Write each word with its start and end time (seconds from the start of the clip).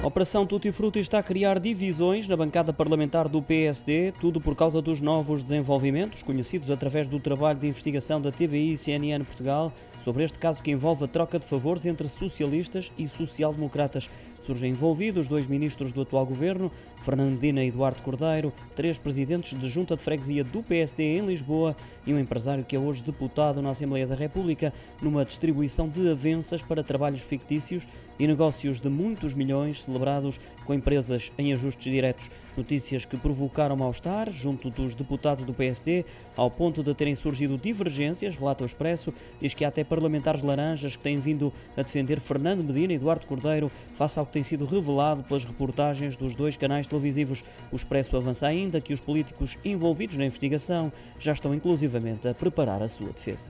A 0.00 0.06
Operação 0.06 0.46
Tutti 0.46 0.70
Frutti 0.70 1.00
está 1.00 1.18
a 1.18 1.22
criar 1.24 1.58
divisões 1.58 2.28
na 2.28 2.36
bancada 2.36 2.72
parlamentar 2.72 3.28
do 3.28 3.42
PSD, 3.42 4.12
tudo 4.20 4.40
por 4.40 4.54
causa 4.54 4.80
dos 4.80 5.00
novos 5.00 5.42
desenvolvimentos, 5.42 6.22
conhecidos 6.22 6.70
através 6.70 7.08
do 7.08 7.18
trabalho 7.18 7.58
de 7.58 7.66
investigação 7.66 8.20
da 8.20 8.30
TVI 8.30 8.72
e 8.72 8.76
CNN 8.76 9.24
Portugal, 9.24 9.72
sobre 10.04 10.22
este 10.22 10.38
caso 10.38 10.62
que 10.62 10.70
envolve 10.70 11.04
a 11.04 11.08
troca 11.08 11.36
de 11.36 11.44
favores 11.44 11.84
entre 11.84 12.06
socialistas 12.06 12.92
e 12.96 13.08
social-democratas. 13.08 14.08
Surgem 14.40 14.70
envolvidos 14.70 15.26
dois 15.26 15.46
ministros 15.46 15.92
do 15.92 16.02
atual 16.02 16.24
governo, 16.24 16.70
Fernando 17.02 17.32
Medina 17.32 17.62
e 17.62 17.68
Eduardo 17.68 18.00
Cordeiro, 18.02 18.52
três 18.76 18.98
presidentes 18.98 19.58
de 19.58 19.68
junta 19.68 19.96
de 19.96 20.02
freguesia 20.02 20.44
do 20.44 20.62
PSD 20.62 21.02
em 21.18 21.26
Lisboa 21.26 21.76
e 22.06 22.14
um 22.14 22.18
empresário 22.18 22.64
que 22.64 22.76
é 22.76 22.78
hoje 22.78 23.02
deputado 23.02 23.60
na 23.60 23.70
Assembleia 23.70 24.06
da 24.06 24.14
República, 24.14 24.72
numa 25.02 25.24
distribuição 25.24 25.88
de 25.88 26.08
avanças 26.08 26.62
para 26.62 26.84
trabalhos 26.84 27.20
fictícios 27.20 27.86
e 28.18 28.26
negócios 28.26 28.80
de 28.80 28.88
muitos 28.88 29.34
milhões 29.34 29.82
celebrados 29.98 30.40
com 30.64 30.74
empresas 30.74 31.32
em 31.36 31.52
ajustes 31.52 31.92
diretos. 31.92 32.30
Notícias 32.56 33.04
que 33.04 33.16
provocaram 33.16 33.76
mal-estar 33.76 34.30
junto 34.30 34.68
dos 34.68 34.94
deputados 34.94 35.44
do 35.44 35.54
PSD, 35.54 36.04
ao 36.36 36.50
ponto 36.50 36.82
de 36.82 36.92
terem 36.92 37.14
surgido 37.14 37.56
divergências, 37.56 38.36
relata 38.36 38.64
o 38.64 38.66
Expresso, 38.66 39.14
diz 39.40 39.54
que 39.54 39.64
há 39.64 39.68
até 39.68 39.84
parlamentares 39.84 40.42
laranjas 40.42 40.96
que 40.96 41.02
têm 41.02 41.18
vindo 41.18 41.52
a 41.76 41.82
defender 41.82 42.18
Fernando 42.18 42.64
Medina 42.64 42.92
e 42.92 42.96
Eduardo 42.96 43.26
Cordeiro 43.26 43.70
face 43.94 44.18
ao 44.18 44.26
que 44.26 44.32
tem 44.32 44.42
sido 44.42 44.66
revelado 44.66 45.22
pelas 45.22 45.44
reportagens 45.44 46.16
dos 46.16 46.34
dois 46.34 46.56
canais 46.56 46.88
televisivos. 46.88 47.44
O 47.72 47.76
Expresso 47.76 48.16
avança 48.16 48.46
ainda 48.46 48.80
que 48.80 48.92
os 48.92 49.00
políticos 49.00 49.56
envolvidos 49.64 50.16
na 50.16 50.26
investigação 50.26 50.92
já 51.18 51.32
estão 51.32 51.54
inclusivamente 51.54 52.26
a 52.26 52.34
preparar 52.34 52.82
a 52.82 52.88
sua 52.88 53.08
defesa. 53.08 53.46